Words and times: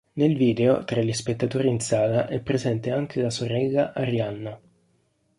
Nel 0.13 0.35
video 0.35 0.83
tra 0.83 1.03
gli 1.03 1.13
spettatori 1.13 1.67
in 1.67 1.79
sala 1.79 2.25
è 2.25 2.39
presente 2.39 2.89
anche 2.89 3.21
la 3.21 3.29
sorella 3.29 3.93
Arianna. 3.93 4.59